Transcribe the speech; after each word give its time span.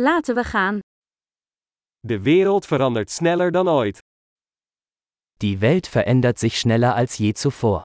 Laten 0.00 0.34
we 0.34 0.44
gaan. 0.44 0.78
De 2.00 2.20
wereld 2.20 2.66
verandert 2.66 3.10
sneller 3.10 3.52
dan 3.52 3.68
ooit. 3.68 3.98
Die 5.36 5.58
Welt 5.58 5.88
verändert 5.88 6.38
sich 6.38 6.56
schneller 6.56 6.94
als 6.94 7.14
je 7.16 7.32
zuvor. 7.36 7.82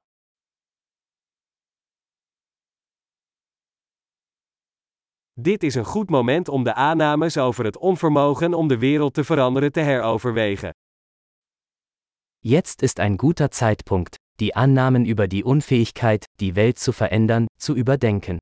Dit 5.33 5.63
is 5.63 5.75
een 5.75 5.85
goed 5.85 6.09
moment 6.09 6.49
om 6.49 6.63
de 6.63 6.73
aannames 6.73 7.37
over 7.37 7.65
het 7.65 7.77
onvermogen 7.77 8.53
om 8.53 8.67
de 8.67 8.77
wereld 8.77 9.13
te 9.13 9.23
veranderen 9.23 9.71
te 9.71 9.79
heroverwegen. 9.79 10.71
Jetzt 12.39 12.81
ist 12.81 12.99
ein 12.99 13.17
guter 13.17 13.51
Zeitpunkt, 13.51 14.15
die 14.39 14.55
Annahmen 14.55 15.05
über 15.05 15.27
die 15.27 15.43
Unfähigkeit, 15.43 16.25
die 16.39 16.53
Welt 16.53 16.79
zu 16.79 16.91
verändern, 16.91 17.45
zu 17.59 17.75
überdenken. 17.75 18.37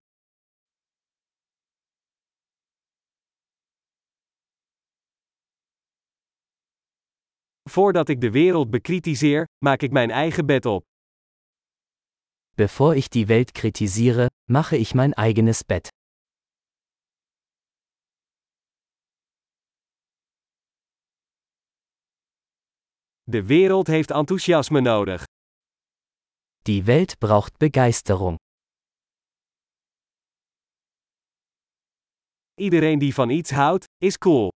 Voordat 7.72 8.10
ik 8.10 8.22
de 8.22 8.32
wereld 8.32 8.70
bekritiseer, 8.70 9.48
maak 9.66 9.82
ik 9.82 9.92
mijn 9.92 10.12
eigen 10.12 10.46
bed 10.46 10.66
op. 10.66 10.84
Bevor 12.56 12.96
ich 12.96 13.08
die 13.08 13.26
Welt 13.26 13.52
kritisiere, 13.52 14.30
mache 14.50 14.78
ich 14.78 14.94
mein 14.94 15.14
eigenes 15.14 15.64
Bett. 15.66 15.88
De 23.24 23.46
wereld 23.46 23.88
heeft 23.88 24.12
enthousiasme 24.12 24.82
nodig. 24.82 25.24
Die 26.62 26.84
Welt 26.84 27.18
braucht 27.18 27.58
Begeisterung. 27.58 28.36
Iedereen 32.54 33.00
die 33.00 33.14
van 33.14 33.30
iets 33.30 33.52
houdt, 33.52 33.86
is 33.98 34.18
cool. 34.18 34.50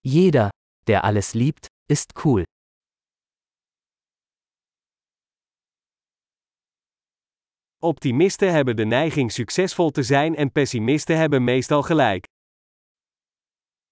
Jeder, 0.00 0.48
der 0.84 1.00
alles 1.00 1.32
liebt, 1.32 1.66
ist 1.88 2.12
cool. 2.12 2.42
Optimisten 7.80 8.52
hebben 8.52 8.76
de 8.76 8.84
neiging 8.84 9.32
succesvol 9.32 9.90
te 9.90 10.02
zijn 10.02 10.36
en 10.36 10.52
pessimisten 10.52 11.16
hebben 11.16 11.44
meestal 11.44 11.82
gelijk. 11.82 12.24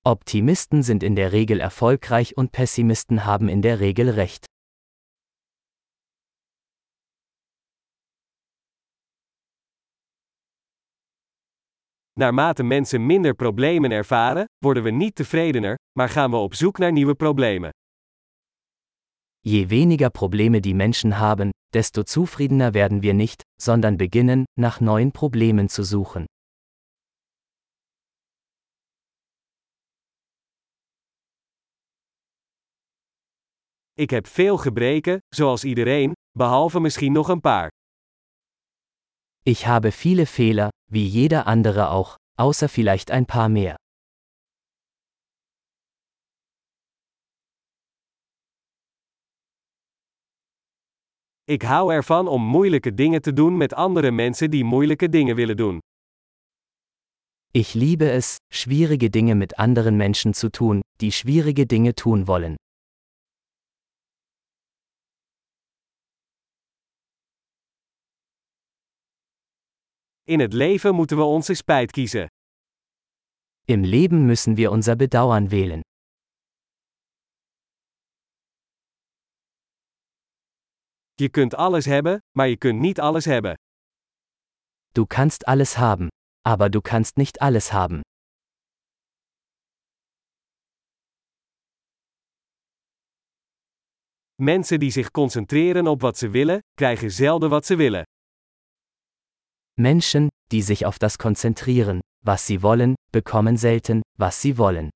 Optimisten 0.03 0.83
sind 0.85 1.03
in 1.03 1.15
der 1.15 1.31
Regel 1.31 1.61
erfolgreich 1.61 2.37
und 2.37 2.51
Pessimisten 2.51 3.25
haben 3.25 3.49
in 3.49 3.61
der 3.61 3.79
Regel 3.79 4.09
recht. 4.11 4.45
Naarmate 12.13 12.63
mensen 12.63 13.07
minder 13.07 13.35
problemen 13.35 13.91
ervaren, 13.91 14.45
worden 14.59 14.83
we 14.83 14.91
niet 14.91 15.15
tevredener, 15.15 15.75
maar 15.99 16.09
gaan 16.09 16.31
we 16.31 16.37
op 16.37 16.55
zoek 16.55 16.79
naar 16.79 16.93
nieuwe 16.93 17.15
problemen. 17.15 17.71
Je 19.49 19.67
weniger 19.69 20.11
Probleme 20.11 20.61
die 20.61 20.75
Menschen 20.75 21.19
haben, 21.19 21.51
desto 21.73 22.03
zufriedener 22.03 22.75
werden 22.75 23.03
wir 23.03 23.15
nicht, 23.15 23.43
sondern 23.61 23.97
beginnen, 23.97 24.45
nach 24.59 24.81
neuen 24.81 25.13
Problemen 25.13 25.69
zu 25.69 25.85
suchen. 25.85 26.25
Ik 33.95 34.11
heb 34.11 34.27
veel 34.27 34.57
gebreken, 34.57 35.19
zoals 35.35 35.65
iedereen, 35.65 36.13
behalve 36.39 36.81
misschien 36.81 37.13
nog 37.13 37.29
een 37.29 37.41
paar. 37.41 37.69
Ich 39.43 39.67
habe 39.67 39.93
viele 39.93 40.27
Fehler, 40.27 40.71
wie 40.91 41.09
jeder 41.09 41.47
andere 41.47 41.89
auch, 41.91 42.17
außer 42.37 42.69
vielleicht 42.69 43.11
ein 43.11 43.27
paar 43.27 43.49
mehr. 43.49 43.77
Ik 51.49 51.63
hou 51.63 51.93
ervan 51.93 52.29
om 52.29 52.43
moeilijke 52.43 52.95
dingen 52.95 53.23
te 53.23 53.33
doen 53.33 53.57
met 53.57 53.75
andere 53.75 54.11
mensen 54.11 54.51
die 54.51 54.65
moeilijke 54.65 55.09
dingen 55.09 55.37
willen 55.37 55.57
doen. 55.57 55.79
Ich 57.51 57.73
liebe 57.73 58.11
es, 58.11 58.37
schwierige 58.49 59.09
Dinge 59.11 59.35
mit 59.35 59.55
anderen 59.55 59.97
Menschen 59.97 60.35
zu 60.35 60.51
tun, 60.51 60.81
die 60.97 61.11
schwierige 61.11 61.67
Dinge 61.67 61.95
tun 61.95 62.25
wollen. 62.25 62.55
In 70.25 70.41
het 70.41 70.53
leven 70.53 70.95
moeten 70.95 71.17
we 71.17 71.23
onze 71.23 71.55
spijt 71.55 71.91
kiezen. 71.91 72.27
Im 73.65 73.85
Leben 73.85 74.27
müssen 74.27 74.57
wir 74.57 74.71
unser 74.71 74.97
Bedauern 74.97 75.49
wählen. 75.51 75.86
Je 81.19 81.29
kunt 81.29 81.55
alles 81.55 81.85
hebben, 81.85 82.19
maar 82.37 82.49
je 82.49 82.57
kunt 82.57 82.81
niet 82.81 83.01
alles 83.01 83.25
hebben. 83.25 83.55
Du 84.93 85.07
kannst 85.07 85.45
alles 85.45 85.75
haben, 85.75 86.09
aber 86.43 86.71
du 86.71 86.81
kannst 86.81 87.17
nicht 87.17 87.41
alles 87.41 87.71
haben. 87.71 88.01
Mensen 94.35 94.79
die 94.81 94.91
zich 94.91 95.11
concentreren 95.11 95.87
op 95.87 96.01
wat 96.01 96.19
ze 96.19 96.29
willen, 96.29 96.61
krijgen 96.75 97.11
zelden 97.11 97.51
wat 97.51 97.67
ze 97.67 97.77
willen. 97.77 98.05
Menschen, 99.81 100.29
die 100.51 100.63
sich 100.63 100.85
auf 100.85 100.99
das 100.99 101.17
konzentrieren, 101.17 102.01
was 102.25 102.47
sie 102.47 102.63
wollen, 102.63 102.95
bekommen 103.11 103.57
selten, 103.57 104.01
was 104.19 104.41
sie 104.41 104.57
wollen. 104.57 104.91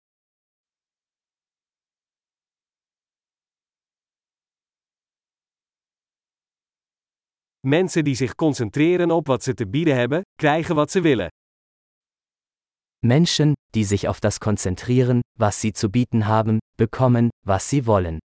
Mensen 7.67 8.05
die 8.05 8.15
zich 8.15 8.35
concentreren 8.35 9.11
op 9.11 9.27
wat 9.27 9.43
ze 9.43 9.55
te 9.55 9.69
bieden 9.69 9.97
hebben, 9.97 10.23
krijgen 10.35 10.75
wat 10.75 10.91
ze 10.91 11.01
willen. 11.01 11.29
Menschen, 13.07 13.53
die 13.75 13.85
sich 13.85 14.09
auf 14.09 14.21
das 14.21 14.39
konzentrieren, 14.39 15.21
was 15.39 15.61
sie 15.61 15.73
zu 15.73 15.91
bieten 15.91 16.27
haben, 16.27 16.59
bekommen, 16.77 17.29
was 17.47 17.69
sie 17.69 17.87
wollen. 17.87 18.19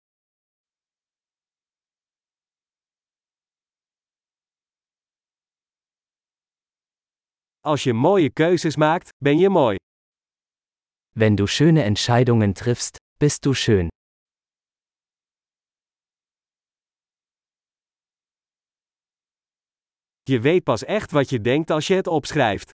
Als 7.61 7.83
je 7.83 7.93
mooie 7.93 8.29
keuzes 8.29 8.75
maakt, 8.75 9.09
ben 9.17 9.37
je 9.37 9.49
mooi. 9.49 9.75
Wenn 11.15 11.35
du 11.35 11.47
schöne 11.47 11.83
Entscheidungen 11.83 12.53
triffst, 12.53 12.97
bist 13.17 13.45
du 13.45 13.53
schön. 13.53 13.89
Je 20.27 20.39
weet 20.39 20.63
pas 20.63 20.83
echt 20.83 21.11
wat 21.11 21.29
je 21.29 21.41
denkt 21.41 21.69
als 21.69 21.87
je 21.87 21.95
het 21.95 22.07
opschrijft. 22.07 22.69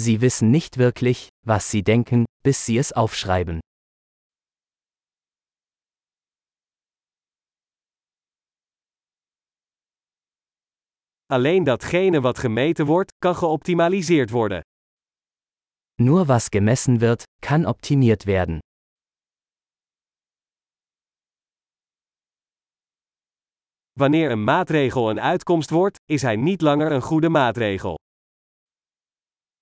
Sie 0.00 0.18
wissen 0.18 0.50
nicht 0.50 0.76
wirklich, 0.76 1.26
was 1.46 1.70
sie 1.70 1.82
denken, 1.82 2.24
bis 2.42 2.64
sie 2.64 2.78
es 2.78 2.92
aufschreiben. 2.92 3.58
Alleen 11.26 11.64
datgene 11.64 12.20
wat 12.20 12.38
gemeten 12.38 12.86
wordt, 12.86 13.12
kan 13.18 13.34
geoptimaliseerd 13.34 14.30
worden. 14.30 14.60
Nur 15.94 16.26
was 16.26 16.48
gemessen 16.48 16.98
wird, 17.00 17.24
kann 17.40 17.66
optimiert 17.66 18.24
werden. 18.24 18.58
Wanneer 23.92 24.30
een 24.30 24.44
maatregel 24.44 25.10
een 25.10 25.20
uitkomst 25.20 25.70
wordt, 25.70 25.98
is 26.04 26.22
hij 26.22 26.36
niet 26.36 26.60
langer 26.60 26.92
een 26.92 27.02
goede 27.02 27.28
maatregel. 27.28 27.98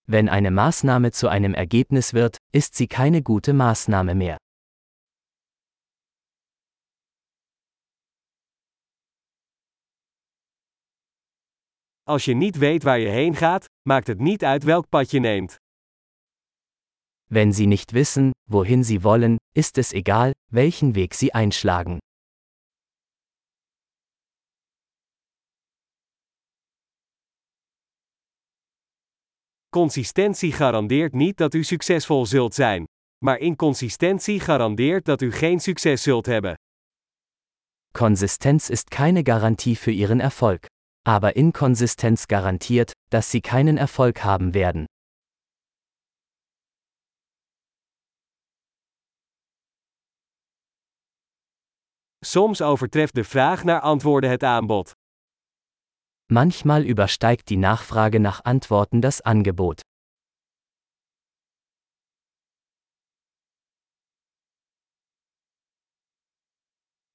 Wenn 0.03 0.29
eine 0.29 0.51
Maßnahme 0.51 1.11
zu 1.11 1.29
einem 1.29 1.55
Ergebnis 1.55 2.13
wird, 2.13 2.37
ist 2.51 2.75
sie 2.75 2.87
keine 2.87 3.23
gute 3.23 3.53
Maßnahme 3.53 4.15
mehr. 4.15 4.37
Als 12.03 12.25
je 12.25 12.35
niet 12.35 12.56
weet 12.59 12.83
waar 12.83 12.99
je 12.99 13.09
heen 13.09 13.35
gaat, 13.35 13.65
maakt 13.88 14.06
het 14.06 14.19
niet 14.19 14.44
uit 14.44 14.65
welk 14.65 14.88
pad 14.88 15.11
je 15.11 15.21
neemt. 15.21 15.56
Wenn 17.25 17.53
sie 17.53 17.67
nicht 17.67 17.93
wissen, 17.93 18.31
wohin 18.50 18.85
sie 18.85 19.03
wollen, 19.03 19.37
ist 19.55 19.79
es 19.79 19.93
egal, 19.93 20.33
welchen 20.53 20.94
Weg 20.94 21.15
sie 21.15 21.31
einschlagen. 21.35 21.99
Consistentie 29.70 30.52
garandeert 30.52 31.12
niet 31.12 31.37
dat 31.37 31.55
u 31.55 31.64
succesvol 31.64 32.26
zult 32.26 32.55
zijn, 32.55 32.84
maar 33.25 33.38
inconsistentie 33.38 34.40
garandeert 34.40 35.05
dat 35.05 35.22
u 35.22 35.32
geen 35.32 35.61
succes 35.61 36.02
zult 36.02 36.26
hebben. 36.26 36.55
Consistentie 37.93 38.72
ist 38.72 38.90
keine 38.90 39.22
Garantie 39.22 39.76
für 39.76 39.90
Ihren 39.90 40.20
Erfolg, 40.20 40.67
aber 41.02 41.37
inconsistentie 41.37 42.26
garantiert, 42.26 42.93
dass 43.08 43.31
Sie 43.31 43.40
keinen 43.40 43.78
Erfolg 43.78 44.19
haben 44.19 44.52
werden. 44.52 44.84
Soms 52.25 52.61
overtreft 52.61 53.14
de 53.14 53.25
vraag 53.25 53.64
naar 53.64 53.81
antwoorden 53.81 54.31
het 54.31 54.43
aanbod. 54.43 55.00
Manchmal 56.32 56.85
übersteigt 56.87 57.49
die 57.49 57.56
Nachfrage 57.56 58.21
nach 58.21 58.44
Antworten 58.44 59.00
das 59.00 59.21
Angebot. 59.21 59.81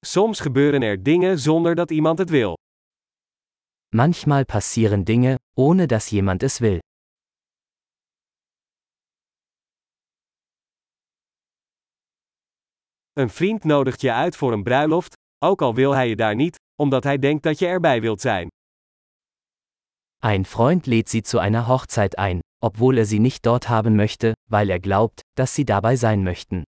Soms 0.04 0.42
gebeuren 0.42 0.82
er 0.82 0.98
dingen 0.98 1.38
zonder 1.38 1.74
dat 1.74 1.90
iemand 1.90 2.18
het 2.18 2.30
wil. 2.30 2.54
Manchmal 3.94 4.44
passieren 4.44 5.04
Dinge, 5.04 5.36
ohne 5.58 5.86
dass 5.86 6.10
jemand 6.10 6.42
es 6.42 6.60
will. 6.60 6.80
Een 13.12 13.30
vriend 13.30 13.64
nodigt 13.64 14.00
je 14.00 14.12
uit 14.12 14.36
voor 14.36 14.52
een 14.52 14.62
bruiloft, 14.62 15.14
ook 15.44 15.62
al 15.62 15.74
wil 15.74 15.92
hij 15.94 16.08
je 16.08 16.16
daar 16.16 16.34
niet, 16.34 16.56
omdat 16.82 17.04
hij 17.04 17.18
denkt 17.18 17.42
dat 17.42 17.58
je 17.58 17.66
erbij 17.66 18.00
wilt 18.00 18.20
zijn. 18.20 18.48
Ein 20.26 20.44
Freund 20.44 20.88
lädt 20.88 21.08
sie 21.08 21.22
zu 21.22 21.38
einer 21.38 21.68
Hochzeit 21.68 22.18
ein, 22.18 22.40
obwohl 22.60 22.98
er 22.98 23.06
sie 23.06 23.20
nicht 23.20 23.46
dort 23.46 23.68
haben 23.68 23.94
möchte, 23.94 24.34
weil 24.50 24.68
er 24.70 24.80
glaubt, 24.80 25.20
dass 25.36 25.54
sie 25.54 25.64
dabei 25.64 25.94
sein 25.94 26.24
möchten. 26.24 26.64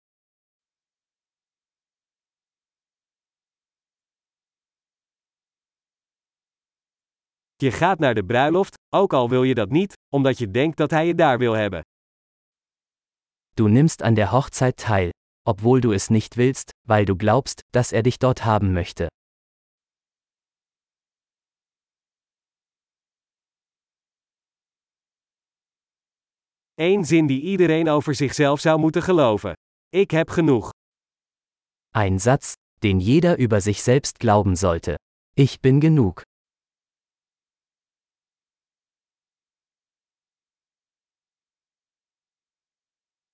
Je 7.60 7.70
gaat 7.70 7.99
naar 7.99 8.14
de 8.14 8.25
bruiloft, 8.25 8.75
ook 8.94 9.12
al 9.12 9.28
wil 9.28 9.43
je 9.43 9.54
dat 9.54 9.70
niet, 9.70 9.93
omdat 10.12 10.38
je 10.38 10.50
denkt 10.50 10.76
dat 10.76 10.90
hij 10.90 11.06
je 11.06 11.14
daar 11.14 11.38
wil 11.38 11.52
hebben. 11.52 11.81
Du 13.54 13.69
nimmst 13.69 14.02
an 14.02 14.14
der 14.14 14.31
Hochzeit 14.31 14.76
teil, 14.76 15.10
obwohl 15.46 15.81
du 15.81 15.93
es 15.93 16.08
nicht 16.08 16.37
willst, 16.37 16.70
weil 16.88 17.04
du 17.04 17.16
glaubst, 17.16 17.60
dass 17.70 17.93
er 17.93 18.02
dich 18.02 18.19
dort 18.19 18.44
haben 18.44 18.72
möchte. 18.72 19.08
Eén 26.82 27.05
zin 27.05 27.26
die 27.26 27.40
iedereen 27.40 27.88
over 27.88 28.14
zichzelf 28.14 28.61
zou 28.61 28.79
moeten 28.79 29.02
geloven. 29.02 29.52
Ik 29.88 30.11
heb 30.11 30.31
genoeg. 30.31 30.70
Ein 31.90 32.20
Satz, 32.20 32.52
den 32.79 32.99
jeder 32.99 33.38
über 33.38 33.61
sich 33.61 33.82
selbst 33.82 34.19
glauben 34.19 34.56
sollte. 34.56 34.94
Ich 35.34 35.61
bin 35.61 35.81
genug. 35.81 36.23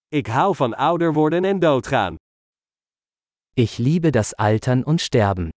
Ik 0.08 0.26
hou 0.26 0.56
van 0.56 0.74
ouder 0.74 1.12
worden 1.12 1.44
en 1.44 1.58
doodgaan. 1.58 2.16
Ich 3.54 3.78
liebe 3.78 4.10
das 4.10 4.34
Altern 4.34 4.84
und 4.84 5.00
Sterben. 5.00 5.50